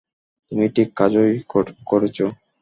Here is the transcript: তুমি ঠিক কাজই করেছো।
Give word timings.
তুমি 0.51 0.65
ঠিক 0.75 0.89
কাজই 0.95 1.33
করেছো। 1.87 2.25